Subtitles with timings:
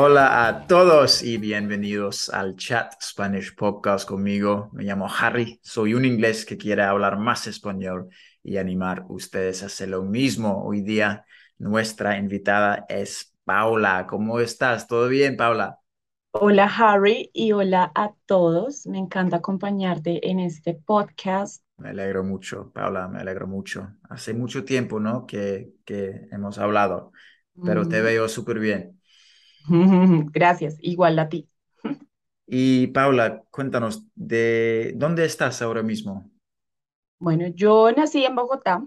[0.00, 4.70] Hola a todos y bienvenidos al Chat Spanish Podcast conmigo.
[4.72, 8.08] Me llamo Harry, soy un inglés que quiere hablar más español
[8.42, 10.64] y animar a ustedes a hacer lo mismo.
[10.64, 11.24] Hoy día
[11.58, 14.06] nuestra invitada es Paula.
[14.08, 14.86] ¿Cómo estás?
[14.86, 15.78] ¿Todo bien, Paula?
[16.30, 18.86] Hola Harry y hola a todos.
[18.86, 21.62] Me encanta acompañarte en este podcast.
[21.76, 23.96] Me alegro mucho, Paula, me alegro mucho.
[24.10, 25.26] Hace mucho tiempo, ¿no?
[25.26, 27.12] Que, que hemos hablado,
[27.62, 28.97] pero te Mm, veo súper bien.
[30.32, 31.48] Gracias, igual a ti.
[32.46, 36.30] Y Paula, cuéntanos, ¿de dónde estás ahora mismo?
[37.18, 38.86] Bueno, yo nací en Bogotá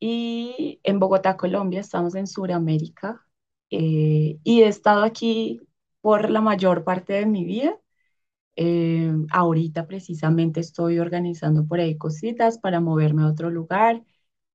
[0.00, 3.26] y en Bogotá, Colombia, estamos en Sudamérica
[3.70, 5.60] eh, y he estado aquí
[6.00, 7.78] por la mayor parte de mi vida.
[8.56, 14.04] Eh, ahorita precisamente estoy organizando por ahí cositas para moverme a otro lugar,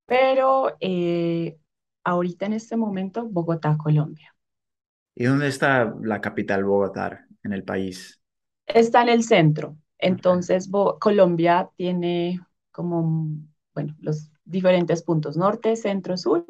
[0.06, 1.60] pero eh,
[2.04, 4.36] ahorita en este momento, Bogotá, Colombia.
[5.20, 8.20] ¿Y dónde está la capital, Bogotá, en el país?
[8.68, 9.78] Está en el centro.
[9.98, 12.40] Entonces, Bo- Colombia tiene
[12.72, 13.30] como,
[13.74, 16.46] bueno, los diferentes puntos, norte, centro, sur,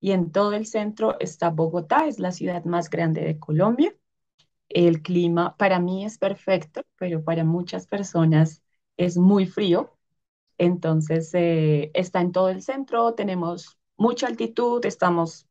[0.00, 3.94] y en todo el centro está Bogotá, es la ciudad más grande de Colombia.
[4.68, 8.62] El clima para mí es perfecto, pero para muchas personas
[8.98, 9.92] es muy frío.
[10.58, 15.46] Entonces, eh, está en todo el centro, tenemos mucha altitud, estamos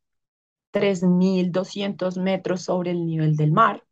[0.70, 3.84] 3.200 metros sobre el nivel del mar.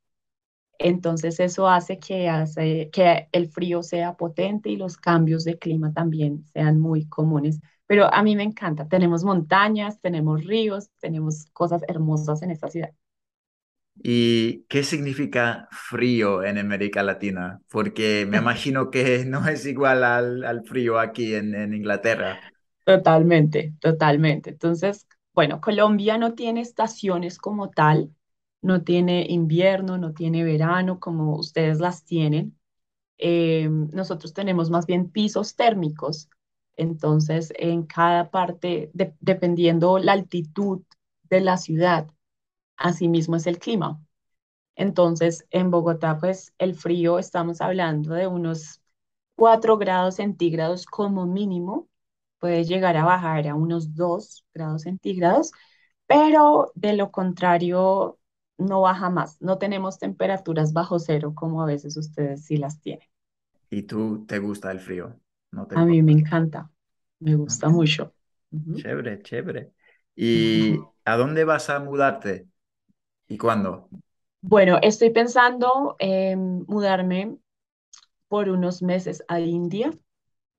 [0.79, 5.93] Entonces eso hace que, hace que el frío sea potente y los cambios de clima
[5.93, 7.61] también sean muy comunes.
[7.87, 8.89] Pero a mí me encanta.
[8.89, 12.93] Tenemos montañas, tenemos ríos, tenemos cosas hermosas en esta ciudad.
[14.03, 17.61] ¿Y qué significa frío en América Latina?
[17.71, 22.41] Porque me imagino que no es igual al, al frío aquí en, en Inglaterra.
[22.85, 24.51] Totalmente, totalmente.
[24.51, 28.15] Entonces, bueno, Colombia no tiene estaciones como tal,
[28.63, 32.59] no tiene invierno, no tiene verano como ustedes las tienen.
[33.19, 36.29] eh, nosotros tenemos más bien pisos térmicos.
[36.77, 40.83] Entonces, en cada parte, de- dependiendo la altitud
[41.31, 42.09] de la ciudad,
[42.77, 44.01] asimismo es el clima.
[44.77, 48.81] Entonces, en Bogotá, pues el frío, estamos hablando de unos
[49.37, 51.89] 4 grados centígrados como mínimo,
[52.41, 55.53] puede llegar a bajar a unos 2 grados centígrados,
[56.07, 58.19] pero de lo contrario,
[58.59, 59.41] no baja más.
[59.43, 63.09] No tenemos temperaturas bajo cero como a veces ustedes sí las tienen.
[63.71, 65.21] ¿Y tú te gusta el frío?
[65.53, 66.73] ¿No te A mí me encanta,
[67.21, 68.13] me gusta mucho.
[68.75, 69.73] Chévere, chévere.
[70.15, 72.49] ¿Y a dónde vas a mudarte?
[73.29, 73.91] ¿Y cuándo?
[74.41, 77.37] Bueno, estoy pensando en mudarme
[78.29, 79.93] por unos meses a India.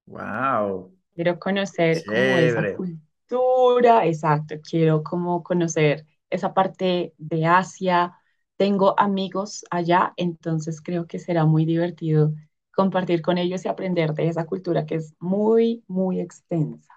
[0.08, 2.72] Wow, Quiero conocer como esa chévere.
[2.72, 4.56] cultura, exacto.
[4.64, 8.16] Quiero como conocer esa parte de Asia.
[8.58, 12.34] Tengo amigos allá, entonces creo que será muy divertido
[12.74, 16.94] compartir con ellos y aprender de esa cultura que es muy, muy extensa.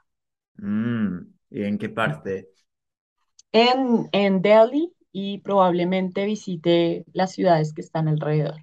[0.58, 2.50] Mm, ¿y en qué parte?
[3.52, 8.56] en, en Delhi y probablemente visite las ciudades que están alrededor.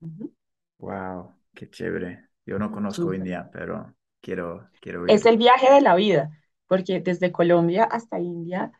[0.00, 0.34] Ujú,
[0.78, 2.28] Wow, qué chévere.
[2.46, 3.14] Yo no conozco súper.
[3.14, 3.94] India, pero
[4.26, 6.30] quiero, quiero Es el viaje de la vida,
[6.66, 8.72] porque desde Colombia hasta India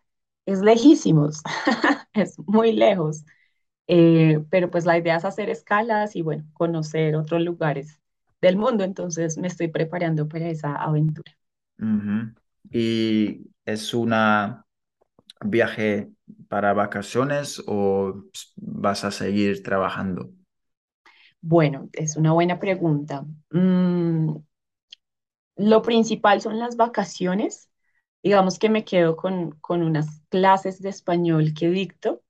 [0.46, 1.42] es lejísimos,
[2.14, 3.24] es muy lejos,
[3.88, 8.00] Eh, pero pues la idea es hacer escalas y bueno, conocer otros lugares
[8.40, 11.32] del mundo, entonces me estoy preparando para esa aventura.
[12.70, 14.66] ¿Y es una
[15.44, 16.10] viaje
[16.48, 18.24] para vacaciones o
[18.56, 20.32] vas a seguir trabajando?
[21.40, 23.24] Bueno, es una buena pregunta.
[23.50, 24.36] Mm,
[25.56, 27.70] lo principal son las vacaciones.
[28.22, 32.22] Digamos que me quedo con, con unas clases de español que dicto.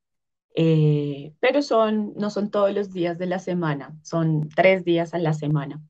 [0.56, 5.18] eh, pero son, no son todos los días de la semana, son tres días a
[5.18, 5.82] la semana.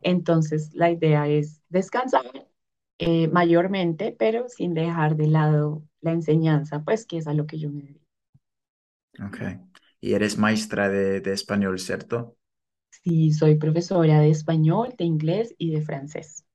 [0.00, 2.24] Entonces, la idea es descansar
[2.98, 7.58] eh, mayormente, pero sin dejar de lado la enseñanza, pues que es a lo que
[7.58, 8.06] yo me dedico.
[9.24, 9.38] Ok.
[10.00, 12.36] Y eres maestra de, de español, ¿cierto?
[13.02, 16.46] Sí, soy profesora de español, de inglés y de francés.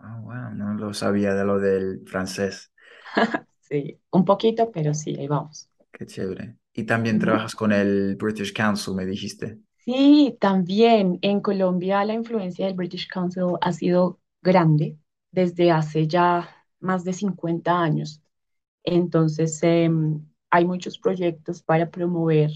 [0.00, 2.72] Ah, wow, no lo sabía de lo del francés.
[3.60, 5.68] Sí, un poquito, pero sí, ahí vamos.
[5.92, 6.56] Qué chévere.
[6.72, 9.58] Y también trabajas con el British Council, me dijiste.
[9.78, 14.98] Sí, también en Colombia la influencia del British Council ha sido grande
[15.30, 16.48] desde hace ya
[16.80, 18.22] más de 50 años.
[18.84, 22.50] Entonces, em, hay muchos proyectos para promover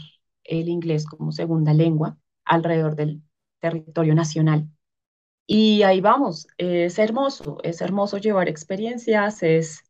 [0.44, 3.23] el inglés como segunda lengua alrededor del
[3.61, 4.69] territorio nacional.
[5.47, 9.83] Y ahí vamos, es hermoso, es hermoso llevar experiencias, es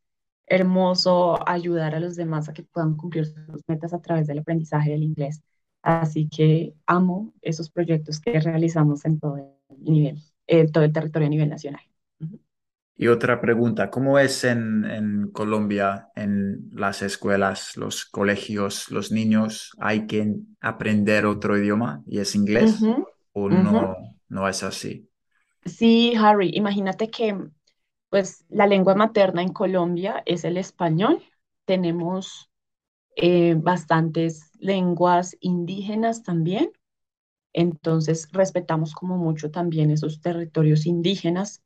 [0.47, 4.91] hermoso ayudar a los demás a que puedan cumplir sus metas a través del aprendizaje
[4.91, 5.41] del inglés.
[5.81, 11.27] Así que amo esos proyectos que realizamos en todo el nivel, en todo el territorio
[11.27, 11.81] a nivel nacional.
[12.95, 19.71] Y otra pregunta, ¿cómo es en, en Colombia, en las escuelas, los colegios, los niños?
[19.79, 22.91] ¿Hay que aprender otro idioma y es inglés?
[23.31, 23.95] ¿O no,
[24.29, 25.09] no es así?
[25.65, 27.37] Sí, Harry, imagínate que
[28.09, 31.23] pues la lengua materna en Colombia es el español.
[31.65, 32.49] Tenemos
[33.17, 36.71] eh, bastantes lenguas indígenas también,
[37.53, 41.63] entonces respetamos como mucho también esos territorios indígenas,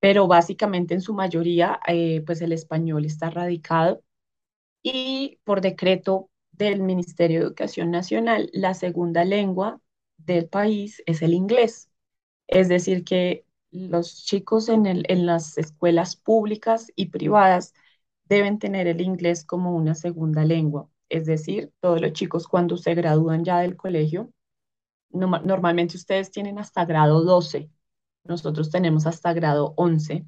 [0.00, 4.02] pero básicamente en su mayoría eh, pues el español está radicado
[4.82, 9.80] y por decreto del Ministerio de Educación Nacional, la segunda lengua
[10.18, 11.87] del país es el inglés.
[12.48, 17.74] Es decir, que los chicos en las escuelas públicas y privadas
[18.24, 20.88] deben tener el inglés como una segunda lengua.
[21.08, 24.32] Es decir, todos los chicos cuando se gradúan ya del colegio,
[25.10, 27.70] normalmente ustedes tienen hasta grado 12,
[28.24, 30.26] nosotros tenemos hasta grado 11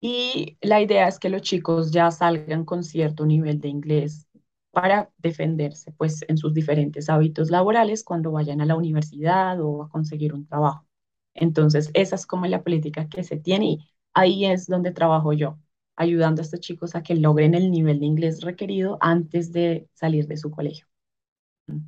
[0.00, 4.28] y la idea es que los chicos ya salgan con cierto nivel de inglés
[4.72, 9.88] para defenderse pues en sus diferentes hábitos laborales cuando vayan a la universidad o a
[9.90, 10.86] conseguir un trabajo.
[11.34, 15.58] Entonces, esa es como la política que se tiene y ahí es donde trabajo yo,
[15.96, 20.26] ayudando a estos chicos a que logren el nivel de inglés requerido antes de salir
[20.28, 20.86] de su colegio.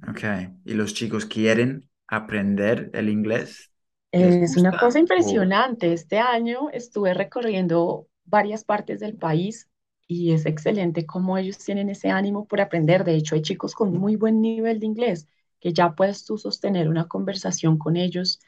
[0.09, 0.23] Ok.
[0.65, 3.71] ¿Y los chicos quieren aprender el inglés?
[4.15, 5.93] ¿Les Es una cosa impresionante.
[5.93, 9.69] Este año estuve recorriendo varias partes del país
[10.09, 13.05] y es excelente cómo ellos tienen ese ánimo por aprender.
[13.05, 15.27] De hecho, hay chicos con muy buen nivel de inglés
[15.61, 18.41] que ya puedes tú sostener una conversación con ellos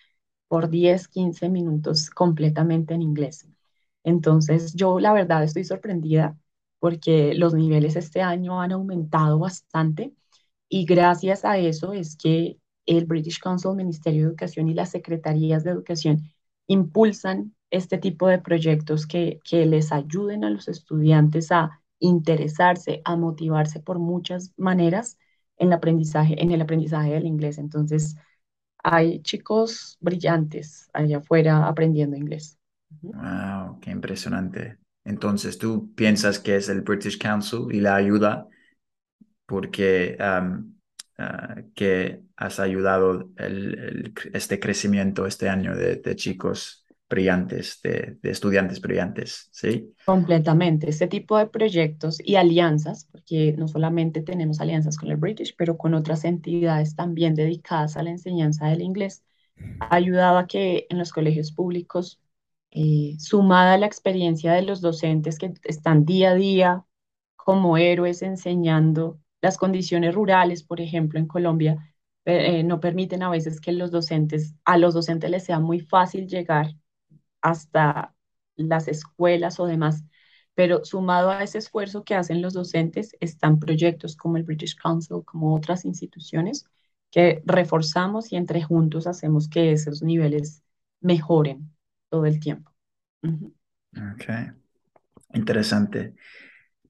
[0.48, 3.46] por 10, 15 minutos completamente en inglés.
[4.04, 6.38] Entonces, yo la verdad estoy sorprendida
[6.78, 10.14] porque los niveles este año han aumentado bastante
[10.68, 15.64] y gracias a eso es que el British Council, Ministerio de Educación y las secretarías
[15.64, 16.22] de educación
[16.66, 23.16] impulsan este tipo de proyectos que, que les ayuden a los estudiantes a interesarse, a
[23.16, 25.18] motivarse por muchas maneras
[25.56, 27.58] en aprendizaje, en el aprendizaje del inglés.
[27.58, 28.16] Entonces,
[28.82, 32.58] hay chicos brillantes allá afuera aprendiendo inglés.
[33.02, 34.78] Wow, qué impresionante.
[35.04, 38.48] Entonces, ¿tú piensas que es el British Council y la ayuda
[39.46, 40.60] porque ah,
[41.74, 48.80] que has ayudado el- este crecimiento este año de, de chicos brillantes, de, de estudiantes
[48.80, 49.94] brillantes, ¿sí?
[50.04, 50.88] Completamente.
[50.88, 55.76] Este tipo de proyectos y alianzas, porque no solamente tenemos alianzas con el British, pero
[55.76, 59.22] con otras entidades también dedicadas a la enseñanza del inglés,
[59.80, 62.20] ha ayudado a que en los colegios públicos,
[62.70, 66.84] eh, sumada a la experiencia de los docentes que están día a día
[67.36, 71.94] como héroes enseñando las condiciones rurales, por ejemplo, en Colombia,
[72.24, 76.26] eh, no permiten a veces que los docentes, a los docentes les sea muy fácil
[76.28, 76.74] llegar
[77.42, 78.14] hasta
[78.56, 80.04] las escuelas o demás.
[80.54, 85.24] Pero sumado a ese esfuerzo que hacen los docentes, están proyectos como el British Council,
[85.24, 86.66] como otras instituciones
[87.10, 90.62] que reforzamos y entre juntos hacemos que esos niveles
[91.00, 91.72] mejoren
[92.10, 92.72] todo el tiempo.
[93.22, 93.54] Ujú.
[93.96, 94.24] Ok,
[95.34, 96.14] interesante.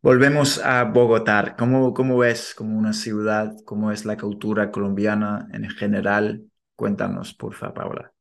[0.02, 1.57] Volvemos a Bogotá.
[1.59, 3.55] ¿Cómo, cómo ves como una ciudad?
[3.67, 6.47] ¿Cómo es la cultura colombiana en general?
[6.76, 8.14] Cuéntanos, por favor, Paula.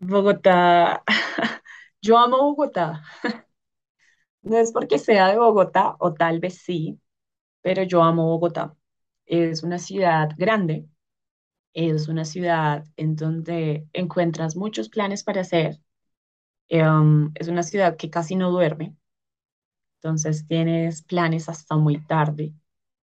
[0.00, 1.02] Bogotá,
[2.02, 3.02] yo amo Bogotá.
[4.42, 7.00] No es porque sea de Bogotá, o tal vez sí,
[7.62, 8.76] pero yo amo Bogotá.
[9.26, 10.88] Es una ciudad grande,
[11.74, 15.80] es una ciudad en donde encuentras muchos planes para hacer.
[16.68, 18.96] Em, es una ciudad que casi no duerme,
[20.02, 22.52] entonces tienes planes hasta muy tarde.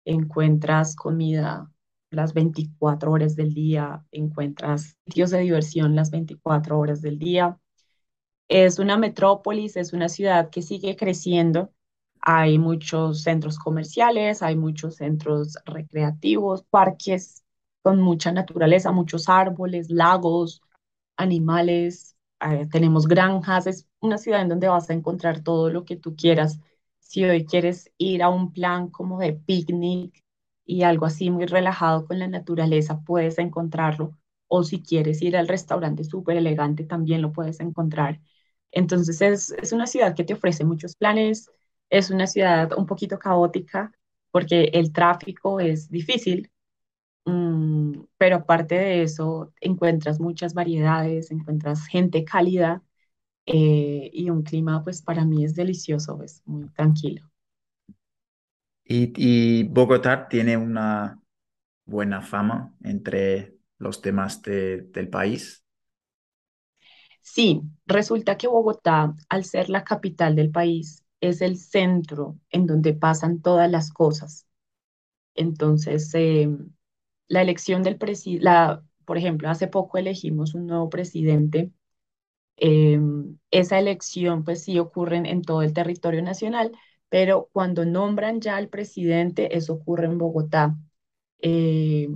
[0.05, 1.71] Encuentras comida
[2.11, 7.59] las 24 horas del día, encuentras sitios de diversión las 24 horas del día.
[8.49, 11.73] Es una metrópolis, es una ciudad que sigue creciendo.
[12.21, 17.45] Hay muchos centros comerciales, hay muchos centros recreativos, parques
[17.83, 20.61] con mucha naturaleza, muchos árboles, lagos,
[21.17, 25.97] animales, eh, tenemos granjas, es una ciudad en donde vas a encontrar todo lo que
[25.97, 26.61] tú quieras.
[27.01, 30.23] Si hoy quieres ir a un plan como de picnic
[30.65, 34.17] y algo así muy relajado con la naturaleza, puedes encontrarlo.
[34.49, 38.21] O si quieres ir al restaurante súper elegante, también lo puedes encontrar.
[38.77, 41.51] Entonces es, es una ciudad que te ofrece muchos planes,
[41.91, 43.93] es una ciudad un poquito caótica
[44.33, 46.51] porque el tráfico es difícil,
[47.27, 52.83] Mm, pero aparte de eso, encuentras muchas variedades, encuentras gente cálida
[53.47, 57.31] eh, y un clima, pues para mí es delicioso, es muy tranquilo.
[58.85, 61.21] Y, Bogotá tiene una
[61.87, 65.66] buena fama entre los demás de- del país.
[67.29, 72.95] Sí, resulta que Bogotá, al ser la capital del país, es el centro en donde
[72.95, 74.47] pasan todas las cosas.
[75.35, 76.73] Entonces, em,
[77.29, 78.49] la elección del presidente,
[79.07, 81.73] por ejemplo, hace poco elegimos un nuevo presidente.
[82.59, 82.99] eh,
[83.51, 86.73] esa elección, pues sí ocurre en todo el territorio nacional,
[87.09, 90.77] pero cuando nombran ya al presidente, eso ocurre en Bogotá.
[91.41, 92.09] Eh,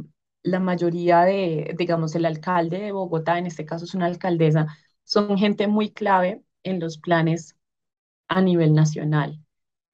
[0.42, 4.66] la mayoría de, digamos, el alcalde de Bogotá, en este caso es una alcaldesa,
[5.10, 7.56] son gente muy clave en los planes
[8.28, 9.40] a nivel nacional,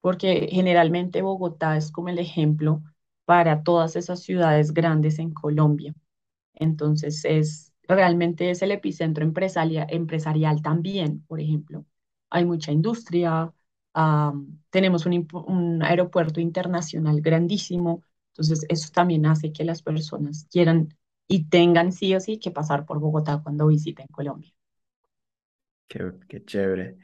[0.01, 2.83] porque generalmente Bogotá es como el ejemplo
[3.25, 5.95] para todas esas ciudades grandes en Colombia.
[6.55, 11.85] Entonces, es realmente es el epicentro empresaria- empresarial también, por ejemplo.
[12.31, 13.53] Hay mucha industria,
[14.69, 20.89] tenemos un, un aeropuerto internacional grandísimo, entonces eso también hace que las personas quieran
[21.27, 24.51] y tengan sí o sí que pasar por Bogotá cuando visiten Colombia.
[25.87, 26.97] Qué, qué chévere.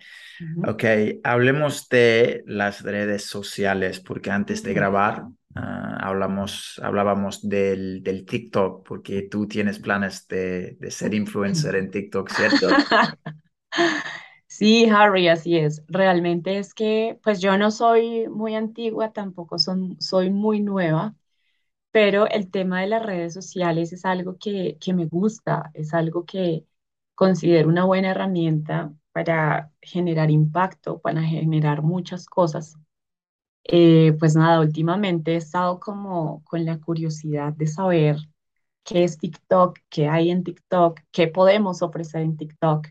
[0.62, 0.84] Ok,
[1.24, 5.26] hablemos de las redes sociales, porque antes de grabar
[5.56, 11.92] ah, hablamos, hablábamos del, del TikTok, porque tú tienes planes de, de ser influencer en
[11.92, 12.78] TikTok, ¿cierto?
[14.48, 15.84] Sí, Harry, así es.
[15.88, 21.16] Realmente es que, pues yo no soy muy antigua, tampoco son, soy muy nueva,
[21.92, 26.26] pero el tema de las redes sociales es algo que, que me gusta, es algo
[26.26, 26.66] que
[27.16, 32.78] considero una buena herramienta para generar impacto, para generar muchas cosas.
[33.66, 38.18] Eh, pues nada, últimamente he estado como con la curiosidad de saber
[38.84, 42.88] qué es TikTok, qué hay en TikTok, qué podemos ofrecer en TikTok.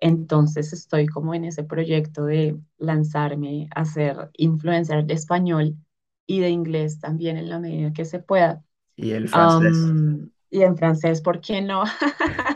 [0.00, 5.76] Entonces estoy como en ese proyecto de lanzarme a ser influencer de español
[6.26, 8.62] y de inglés también en la medida que se pueda.
[8.94, 9.76] Y el francés.
[10.48, 11.84] Y en francés, ¿por qué no?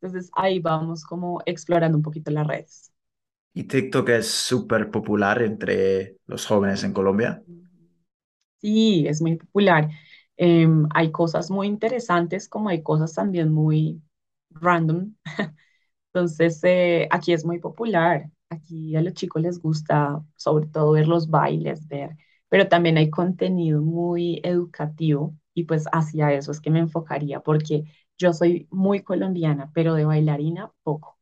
[0.00, 2.92] Entonces ahí vamos como explorando un poquito las redes.
[3.52, 7.44] Y TikTok es súper popular entre los jóvenes en Colombia.
[8.60, 9.88] Sí, es muy popular.
[10.36, 14.02] Em, hay cosas muy interesantes como hay cosas también muy
[14.50, 15.14] random.
[16.12, 18.30] Entonces, eh, aquí es muy popular.
[18.50, 22.16] Aquí a los chicos les gusta sobre todo ver los bailes, ver,
[22.48, 27.84] pero también hay contenido muy educativo y pues hacia eso es que me enfocaría porque
[28.18, 31.18] yo soy muy colombiana, pero de bailarina poco.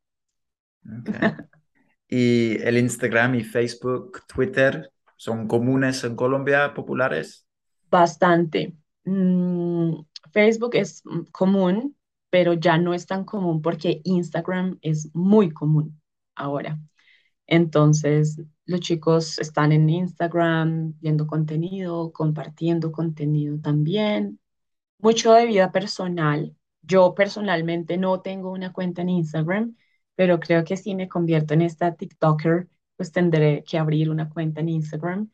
[2.08, 7.46] Y el Instagram y Facebook, Twitter son comunes en Colombia, populares.
[7.90, 8.76] Bastante.
[9.04, 11.96] Mm, Facebook es común,
[12.30, 16.00] pero ya no es tan común porque Instagram es muy común
[16.34, 16.78] ahora.
[17.46, 24.40] Entonces, los chicos están en Instagram viendo contenido, compartiendo contenido también.
[24.98, 26.56] Mucho de vida personal.
[26.86, 29.76] Yo personalmente no tengo una cuenta en Instagram,
[30.14, 34.60] pero creo que si me convierto en esta TikToker, pues tendré que abrir una cuenta
[34.60, 35.30] en Instagram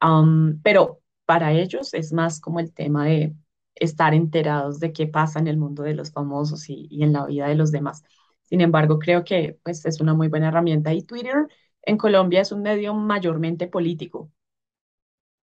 [0.00, 3.34] Am, pero para ellos es más como el tema de
[3.74, 7.26] estar enterados de qué pasa en el mundo de los famosos y, y en la
[7.26, 8.02] vida de los demás.
[8.42, 10.92] Sin embargo, creo que pues, es una muy buena herramienta.
[10.94, 11.46] Y Twitter
[11.82, 14.30] en Colombia es un medio mayormente político.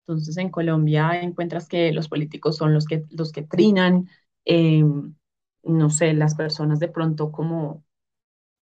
[0.07, 4.09] Entonces, en Colombia encuentras que los políticos son los que, los que trinan,
[4.45, 5.15] em,
[5.63, 7.83] no sé, las personas de pronto como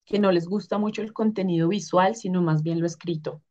[0.06, 3.42] que no les gusta mucho el contenido visual, sino más bien lo escrito.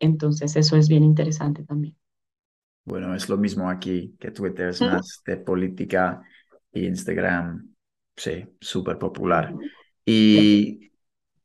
[0.00, 1.96] Entonces, eso es bien interesante también.
[2.84, 6.22] Bueno, es lo mismo aquí, que Twitter es más de política
[6.72, 7.74] y Instagram,
[8.16, 9.58] sí, súper popular.
[10.06, 10.90] ¿Y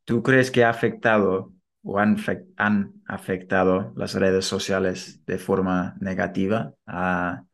[0.06, 2.18] tú crees que ha afectado o han
[3.08, 7.46] afectado las redes sociales de forma negativa a,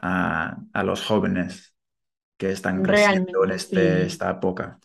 [0.00, 1.74] a, a los jóvenes
[2.40, 4.06] que están creciendo en Realmente este, sí.
[4.06, 4.80] esta época?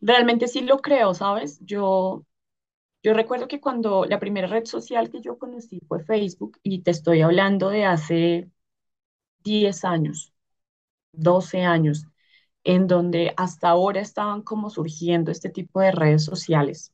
[0.00, 1.58] Realmente sí lo creo, ¿sabes?
[1.62, 2.24] Yo,
[3.02, 6.92] yo recuerdo que cuando la primera red social que yo conocí fue Facebook y te
[6.92, 8.50] estoy hablando de hace
[9.44, 10.32] 10 años,
[11.12, 12.06] 12 años,
[12.64, 16.92] en donde hasta ahora estaban como surgiendo este tipo de redes sociales.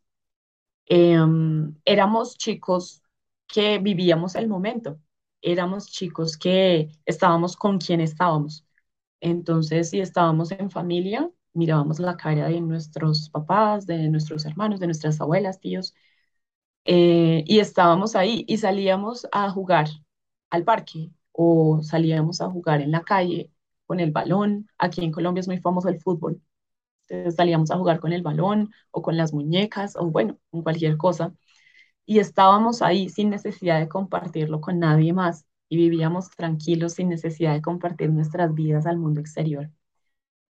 [0.87, 3.03] Em, éramos chicos
[3.49, 4.99] que vivíamos el momento,
[5.43, 8.65] éramos chicos que estábamos con quien estábamos.
[9.21, 14.87] Entonces, si estábamos en familia, mirábamos la cara de nuestros papás, de nuestros hermanos, de
[14.87, 15.95] nuestras abuelas, tíos,
[16.85, 19.89] eh, y estábamos ahí y salíamos a jugar
[20.51, 23.51] al parque o salíamos a jugar en la calle
[23.87, 24.69] con el balón.
[24.79, 26.41] Aquí en Colombia es muy famoso el fútbol.
[27.09, 30.97] Entonces salíamos a jugar con el balón o con las muñecas o bueno, con cualquier
[30.97, 31.35] cosa.
[32.07, 37.55] Y estábamos ahí sin necesidad de compartirlo con nadie más y vivíamos tranquilos sin necesidad
[37.55, 39.71] de compartir nuestras vidas al mundo exterior.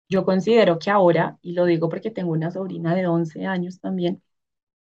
[0.09, 4.23] Yo considero que ahora, y lo digo porque tengo una sobrina de 11 años también,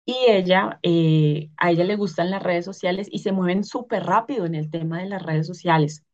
[0.05, 4.45] y ella, eh, a ella le gustan las redes sociales y se mueven súper rápido
[4.45, 6.05] en el tema de las redes sociales.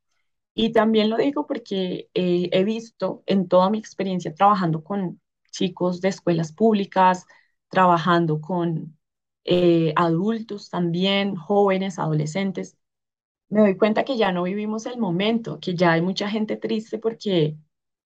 [0.56, 5.22] Y también lo digo porque eh, he visto en toda mi experiencia trabajando con
[5.52, 7.26] chicos de escuelas públicas,
[7.70, 8.98] trabajando con
[9.46, 12.78] eh, adultos también, jóvenes, adolescentes,
[13.50, 17.00] me doy cuenta que ya no vivimos el momento, que ya hay mucha gente triste
[17.00, 17.58] porque,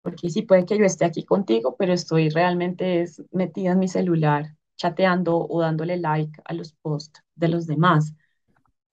[0.02, 4.56] porque sí puede que yo esté aquí contigo, pero estoy realmente metida en mi celular,
[4.78, 8.14] chateando o dándole like a los posts de los demás.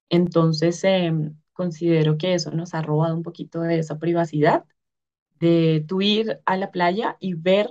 [0.08, 4.64] Entonces, em, considero que eso nos ha robado un poquito de esa privacidad,
[5.40, 7.68] de tú ir a la playa y ver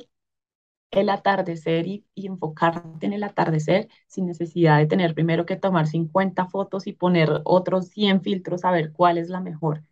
[0.93, 5.88] el atardecer y, y enfocarte en el atardecer sin necesidad de tener primero que tomar
[5.88, 9.83] 50 fotos y poner otros 100 filtros a ver cuál es la mejor.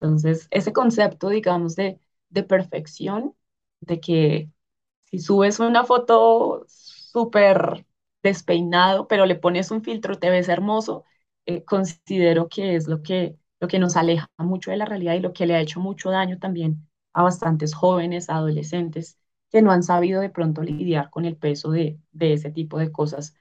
[0.00, 2.00] Entonces, ese concepto, digamos, de,
[2.30, 3.34] de perfección,
[3.80, 4.50] de que
[5.04, 7.86] si subes una foto súper
[8.22, 11.04] despeinado, pero le pones un filtro, te ves hermoso,
[11.46, 15.20] eh, considero que es lo que, lo que nos aleja mucho de la realidad y
[15.20, 19.18] lo que le ha hecho mucho daño también a bastantes jóvenes, adolescentes,
[19.50, 22.92] que no han sabido de pronto lidiar con el peso de, de ese tipo de
[22.92, 23.34] cosas.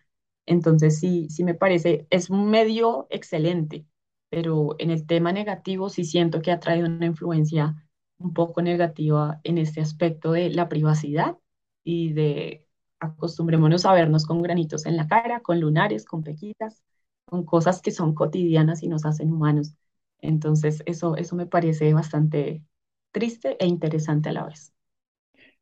[0.45, 3.85] Entonces, sí, sí me parece, es un medio excelente,
[4.29, 7.75] pero en el tema negativo sí siento que ha traído una influencia
[8.19, 11.37] un poco negativa en este aspecto de la privacidad
[11.83, 12.67] y de
[12.99, 16.83] acostumbrémonos a vernos con granitos en la cara, con lunares, con pequitas,
[17.25, 19.75] con cosas que son cotidianas y nos hacen humanos.
[20.19, 22.63] Entonces, eso, eso me parece bastante
[23.11, 24.74] triste e interesante a la vez.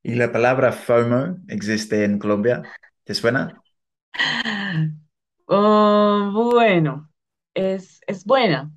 [0.03, 2.61] ¿Y la palabra FOMO existe en Colombia?
[3.03, 3.63] ¿Te suena?
[5.47, 7.09] Oh, bueno,
[7.53, 8.71] es, es buena,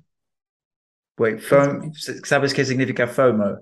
[1.17, 1.91] Wait, es FOMO.
[2.23, 3.59] ¿sabes qué significa FOMO?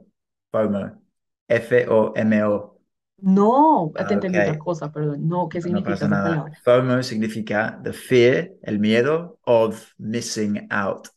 [0.52, 1.02] FOMO.
[1.48, 2.82] F-O-M-O.
[3.18, 5.28] No, te Ah, Ok, entendí otra cosa, perdón.
[5.28, 6.22] No, ¿qué no, significa pasa esa nada.
[6.22, 6.64] palabra?
[6.64, 11.08] FOMO significa the fear, el miedo of missing out.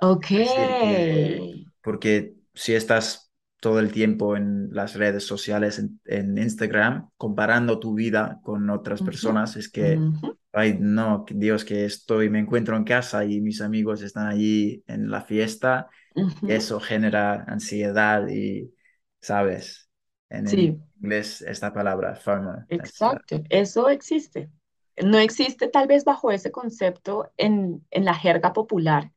[0.00, 0.32] Ok.
[0.52, 1.46] Que
[1.82, 3.27] porque si estás
[3.60, 9.02] todo el tiempo en las redes sociales, en, en Instagram, comparando tu vida con otras
[9.02, 13.60] personas, es que, ujú, ay, no, Dios, que estoy, me encuentro en casa y mis
[13.60, 15.88] amigos están allí en la fiesta,
[16.46, 18.74] eso genera ansiedad y,
[19.20, 19.90] ¿sabes?
[20.30, 23.42] En, Sí, inglés, esta palabra, FOMO, uh, exacto.
[23.50, 24.50] Eso existe.
[25.02, 29.12] No existe tal vez bajo ese concepto en, en la jerga popular,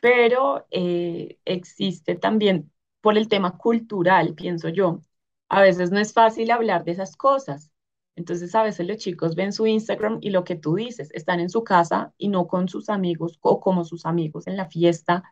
[0.00, 2.72] pero eh, existe también
[3.06, 5.00] por el tema cultural, pienso yo.
[5.48, 7.70] A veces no es fácil hablar de esas cosas.
[8.16, 11.48] Entonces, a veces los chicos ven su Instagram y lo que tú dices, están en
[11.50, 15.22] su casa y no con sus amigos o como sus amigos en la fiesta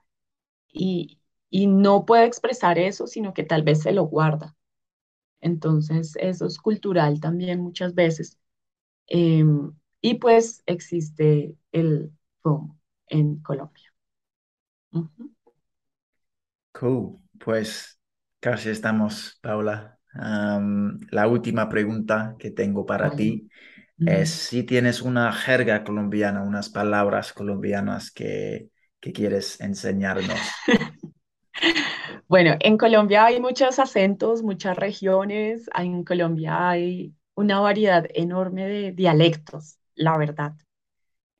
[0.72, 4.56] y, y no puede expresar eso, sino que tal vez se lo guarda.
[5.40, 8.38] Entonces, eso es cultural también muchas veces.
[9.08, 13.92] Em, y pues existe el FOMO en Colombia.
[16.78, 17.18] Cool.
[17.38, 17.98] Pues
[18.40, 19.98] casi estamos, Paula.
[21.10, 23.16] La última pregunta que tengo para Vale.
[23.16, 23.48] ti
[23.98, 28.68] es si tienes una jerga colombiana, unas palabras colombianas que,
[29.00, 30.38] que quieres enseñarnos.
[32.28, 35.68] Bueno, en Colombia hay muchos acentos, muchas regiones.
[35.76, 40.54] En Colombia hay una variedad enorme de dialectos, la verdad.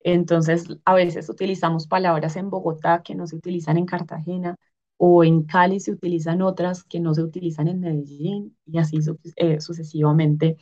[0.01, 4.57] Entonces, a veces utilizamos palabras en Bogotá que no se utilizan en Cartagena,
[4.97, 9.19] o en Cali se utilizan otras que no se utilizan en Medellín, y así su-
[9.37, 10.57] eh, sucesivamente.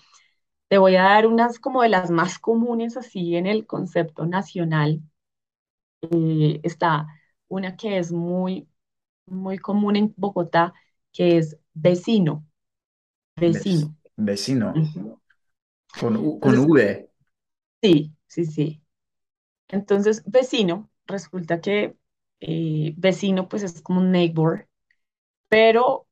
[0.69, 5.03] Te voy a dar unas como de las más comunes así en el concepto nacional.
[6.03, 7.07] Eh, está
[7.49, 8.69] una que es muy
[9.27, 10.75] muy común en Bogotá,
[11.13, 12.47] que es vecino,
[13.37, 13.97] vecino.
[14.17, 14.83] vecino.
[15.97, 17.09] Con, con Entonces, V.
[17.83, 18.83] sí, sí, sí.
[19.69, 21.97] Entonces, vecino, resulta que
[22.43, 24.69] eh, vecino pues es como un neighbor,
[25.49, 26.07] pero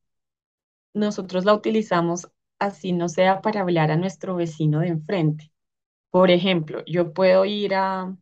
[0.95, 5.53] nosotros la utilizamos así no sea para hablar a nuestro vecino de enfrente.
[6.11, 8.17] Por ejemplo, yo puedo ir a,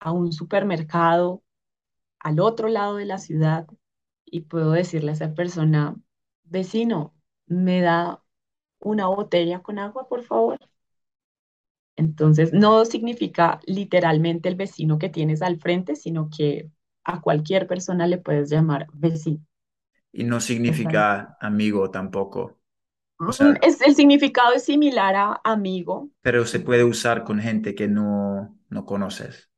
[0.00, 1.42] a un supermercado
[2.20, 3.66] al otro lado de la ciudad
[4.26, 5.96] y puedo decirle a esa persona,
[6.44, 7.14] vecino,
[7.46, 8.22] ¿me da
[8.80, 10.58] una botella con agua, por favor?
[11.96, 16.70] Entonces, no significa literalmente el vecino que tienes al frente, sino que
[17.04, 19.44] a cualquier persona le puedes llamar vecino.
[20.12, 22.60] Y no significa amigo tampoco.
[23.24, 26.10] O Mm, sea, Es, el significado es similar a amigo.
[26.22, 29.50] pero se puede usar con gente que no, no conoces.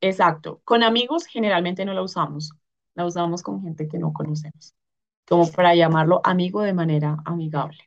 [0.00, 0.60] Exacto.
[0.64, 2.50] Con amigos generalmente no la usamos.
[2.94, 4.74] La usamos con gente que no conocemos,
[5.28, 7.78] como para llamarlo amigo de manera amigable.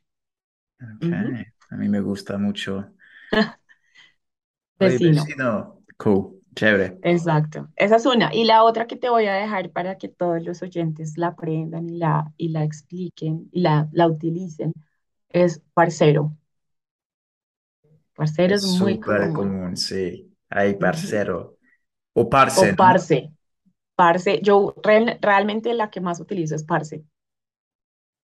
[0.82, 1.42] Ok, Ujú.
[1.70, 2.94] a mí me gusta mucho.
[4.80, 5.82] Oye, vecino.
[5.98, 7.02] Cool, chévere.
[7.04, 7.70] Exacto.
[7.76, 8.34] Esa es una.
[8.34, 11.90] Y la otra que te voy a dejar para que todos los oyentes la aprendan
[11.90, 14.74] y la, y la expliquen y la, la utilicen
[15.30, 16.38] es parcero.
[18.16, 19.34] Parcero es Es muy súper común.
[19.34, 20.36] común, sí.
[20.50, 21.16] Hay Ujú.
[21.16, 21.58] parcero.
[22.14, 22.78] O parce, O ¿no?
[22.78, 23.32] parce.
[23.96, 24.42] Parce.
[24.44, 27.06] Yo real- realmente la que más utilizo es parce.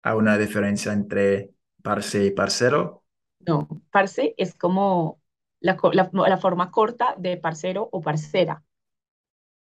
[0.02, 1.52] Hay una diferencia entre
[1.82, 3.04] parce y parcero.
[3.46, 5.17] No, parce es como
[5.60, 8.62] la, la, la forma corta de parcero o parcera.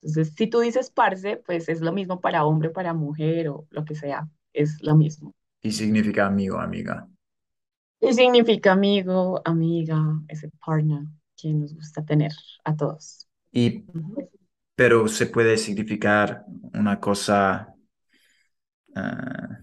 [0.02, 3.86] Entonces, si tú dices parce, pues es lo mismo para hombre, para mujer o lo
[3.86, 4.28] que sea.
[4.52, 5.34] Es lo mismo.
[5.62, 7.08] Y significa amigo, amiga.
[8.02, 11.04] Y significa amigo, amiga, ese partner
[11.38, 12.32] que nos gusta tener
[12.66, 13.28] a todos.
[13.52, 13.86] Y,
[14.76, 17.76] pero se puede significar una cosa
[18.96, 19.60] ah,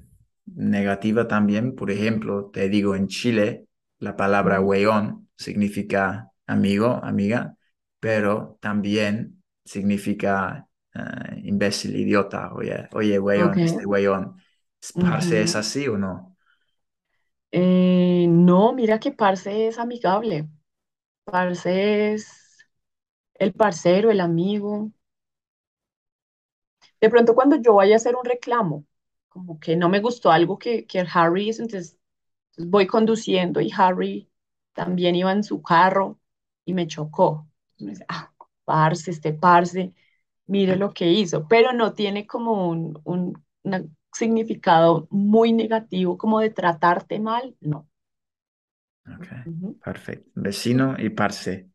[0.46, 1.74] negativa también.
[1.74, 3.66] Por ejemplo, te digo, en Chile
[3.98, 7.56] la palabra weón significa amigo, amiga,
[8.00, 12.52] pero también significa ah, imbécil, idiota.
[12.54, 14.36] Oye, oye, weón, este weón.
[14.98, 15.56] ¿Parce es Ujú.
[15.56, 16.36] así o no?
[17.52, 20.48] Eh, no, mira que parce es amigable.
[21.24, 22.26] Parce es
[23.34, 24.92] el parcero, el amigo.
[27.00, 28.84] De pronto cuando yo vaya a hacer un reclamo,
[29.28, 31.98] como que no me gustó algo que, que Harry hizo, entonces
[32.52, 34.29] entonces voy conduciendo y Harry
[34.74, 36.18] también iba en su carro
[36.64, 37.48] y me chocó.
[37.78, 38.32] Me dice, ah,
[38.64, 39.94] parce, este parce,
[40.46, 43.44] mire lo que hizo, pero no tiene como un, un
[44.12, 47.88] significado muy negativo como de tratarte mal, no.
[49.06, 49.26] Ok,
[49.82, 50.30] perfecto.
[50.34, 51.68] Vecino y parce.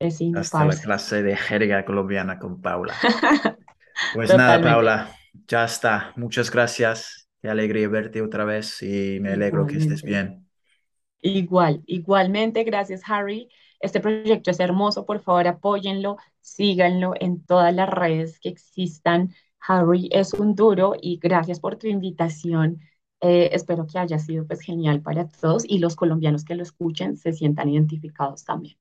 [0.00, 2.94] Vecino, Hasta la clase de jerga colombiana con Paula.
[4.10, 4.60] Pues nada.
[4.60, 6.12] Paula, ya está.
[6.16, 7.28] Muchas gracias.
[7.42, 10.49] Qué alegría verte otra vez y me alegro que estés bien.
[11.22, 13.48] Igual, igualmente, gracias Harry.
[13.80, 19.34] Este proyecto es hermoso, por favor apóyenlo, síganlo en todas las redes que existan.
[19.66, 22.80] Harry es un duro y gracias por tu invitación.
[23.20, 27.16] Eh, espero que haya sido pues genial para todos y los colombianos que lo escuchen
[27.16, 28.76] se sientan identificados también.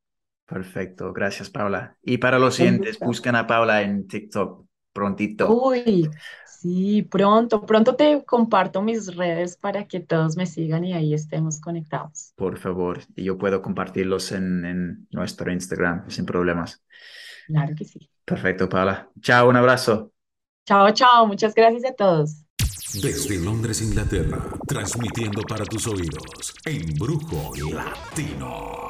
[0.45, 1.97] Perfecto, gracias, Paula.
[2.01, 4.68] Y para los siguientes, buscan a Paula en TikTok
[4.99, 6.09] prontito, Uy,
[6.45, 11.59] sí, pronto, pronto te comparto mis redes para que todos me sigan y ahí estemos
[11.61, 12.33] conectados.
[12.35, 12.99] por favor.
[13.15, 16.81] Y yo puedo compartirlos en, en nuestro Instagram sin problemas.
[17.47, 18.09] Claro que sí.
[18.25, 19.09] Perfecto, Paula.
[19.21, 20.11] Chao, un abrazo.
[20.67, 22.43] Chao, chao, muchas gracias a todos.
[23.01, 28.89] Desde Londres, Inglaterra, transmitiendo para tus oídos, Embrujo Latino.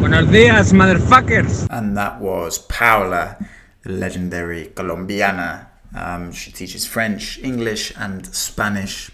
[0.00, 1.66] Buenos días, motherfuckers.
[1.70, 3.36] And that was Paula,
[3.88, 5.68] legendary Colombiana.
[5.94, 9.10] Um, she teaches French, English, and Spanish.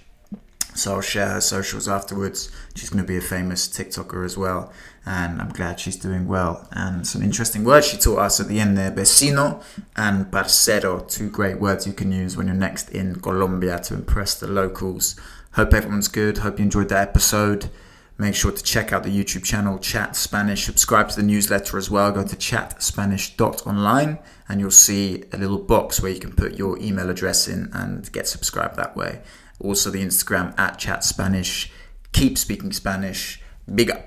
[0.74, 2.50] So I'll share her socials afterwards.
[2.74, 4.72] She's going to be a famous TikToker as well.
[5.04, 6.66] And I'm glad she's doing well.
[6.72, 9.62] And some interesting words she taught us at the end there vecino
[9.96, 14.35] and parcero, two great words you can use when you're next in Colombia to impress
[14.38, 15.16] the locals.
[15.54, 16.38] Hope everyone's good.
[16.38, 17.68] Hope you enjoyed that episode.
[18.22, 20.64] Make sure to check out the YouTube channel Chat Spanish.
[20.64, 22.12] Subscribe to the newsletter as well.
[22.12, 27.11] Go to chatspanish.online and you'll see a little box where you can put your email
[27.11, 29.22] address in and get subscribed that way.
[29.58, 31.72] Also, the Instagram at Chat Spanish.
[32.12, 33.42] Keep speaking Spanish.
[33.74, 34.06] Big up.